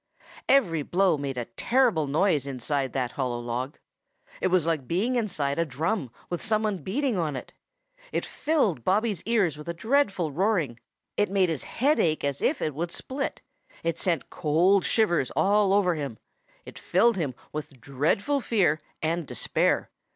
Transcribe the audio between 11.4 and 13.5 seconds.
his head ache as if it would split.